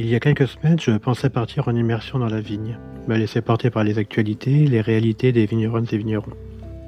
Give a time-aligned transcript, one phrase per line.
[0.00, 2.78] Il y a quelques semaines, je pensais partir en immersion dans la vigne,
[3.08, 6.36] me laisser porter par les actualités, les réalités des vigneronnes et vignerons.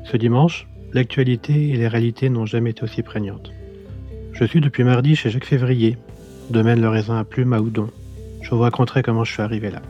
[0.05, 3.51] Ce dimanche, l'actualité et les réalités n'ont jamais été aussi prégnantes.
[4.33, 5.99] Je suis depuis mardi chez Jacques Février,
[6.51, 7.89] domaine le raisin à plume à Houdon.
[8.43, 9.83] Je vous raconterai comment je suis arrivé là.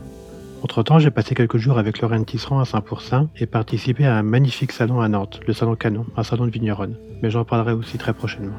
[0.63, 4.71] Entre-temps, j'ai passé quelques jours avec Lorraine Tisserand à Saint-Pourçain et participé à un magnifique
[4.71, 8.15] salon à Nantes, le Salon Canon, un salon de vigneronne, mais j'en parlerai aussi très
[8.15, 8.57] prochainement.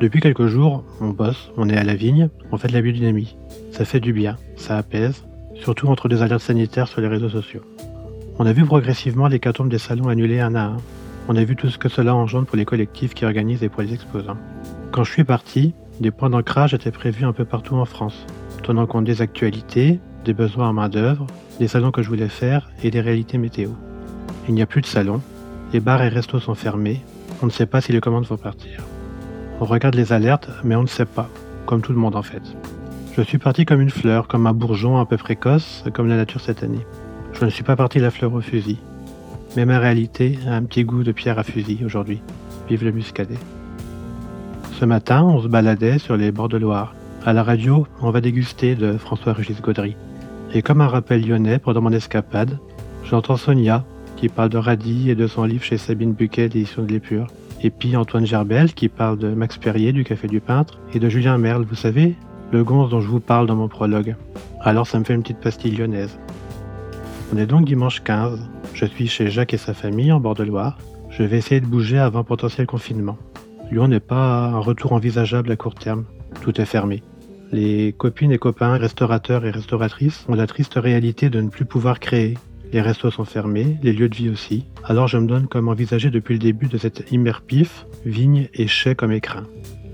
[0.00, 3.36] Depuis quelques jours, on bosse, on est à la vigne, on fait de la biodynamie.
[3.70, 7.60] Ça fait du bien, ça apaise, surtout entre des alertes sanitaires sur les réseaux sociaux.
[8.38, 10.76] On a vu progressivement les l'hécatombe des salons annulés un à un.
[11.28, 13.82] On a vu tout ce que cela engendre pour les collectifs qui organisent et pour
[13.82, 14.38] les exposants.
[14.90, 18.24] Quand je suis parti, des points d'ancrage étaient prévus un peu partout en France,
[18.62, 21.26] tenant compte des actualités, des besoins en main-d'œuvre,
[21.58, 23.68] des salons que je voulais faire et des réalités météo.
[24.48, 25.20] Il n'y a plus de salons,
[25.74, 27.02] les bars et restos sont fermés,
[27.42, 28.82] on ne sait pas si les commandes vont partir.
[29.62, 31.28] On regarde les alertes, mais on ne sait pas,
[31.66, 32.42] comme tout le monde en fait.
[33.14, 36.40] Je suis parti comme une fleur, comme un bourgeon un peu précoce, comme la nature
[36.40, 36.86] cette année.
[37.34, 38.78] Je ne suis pas parti la fleur au fusil.
[39.56, 42.22] Mais ma réalité a un petit goût de pierre à fusil aujourd'hui.
[42.70, 43.38] Vive le muscadet.
[44.78, 46.94] Ce matin, on se baladait sur les bords de Loire.
[47.26, 49.94] À la radio, on va déguster de François-Régis Gaudry.
[50.54, 52.58] Et comme un rappel lyonnais pendant mon escapade,
[53.04, 53.84] j'entends Sonia,
[54.16, 57.26] qui parle de radis et de son livre chez Sabine Buquet, d'édition de l'Épure.
[57.62, 61.08] Et puis Antoine Gerbel qui parle de Max Perrier du Café du Peintre et de
[61.08, 62.14] Julien Merle, vous savez,
[62.52, 64.16] le gonze dont je vous parle dans mon prologue.
[64.62, 66.18] Alors ça me fait une petite pastille lyonnaise.
[67.32, 68.48] On est donc dimanche 15.
[68.72, 70.78] Je suis chez Jacques et sa famille en bord de Loire.
[71.10, 73.18] Je vais essayer de bouger avant potentiel confinement.
[73.70, 76.04] Lyon n'est pas un retour envisageable à court terme.
[76.40, 77.02] Tout est fermé.
[77.52, 82.00] Les copines et copains, restaurateurs et restauratrices ont la triste réalité de ne plus pouvoir
[82.00, 82.38] créer,
[82.72, 84.66] les restos sont fermés, les lieux de vie aussi.
[84.84, 88.94] Alors je me donne comme envisagé depuis le début de cette immerpif, vigne et chai
[88.94, 89.44] comme écrin.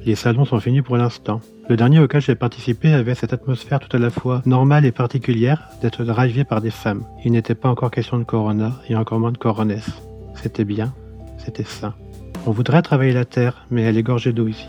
[0.04, 1.40] Les salons sont finis pour l'instant.
[1.68, 5.68] Le dernier auquel j'ai participé avait cette atmosphère tout à la fois normale et particulière
[5.82, 7.04] d'être drivé par des femmes.
[7.24, 9.90] Il n'était pas encore question de corona et encore moins de coronesse.
[10.40, 10.94] C'était bien,
[11.38, 11.94] c'était sain.
[12.46, 14.68] On voudrait travailler la terre, mais elle est gorgée d'eau ici.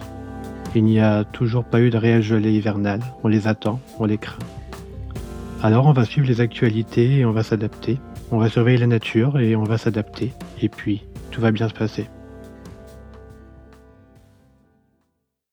[0.74, 3.02] Il n'y a toujours pas eu de réelle gelée hivernale.
[3.24, 4.40] On les attend, on les craint.
[5.64, 7.98] Alors on va suivre les actualités et on va s'adapter.
[8.32, 10.32] On va surveiller la nature et on va s'adapter.
[10.62, 12.08] Et puis, tout va bien se passer.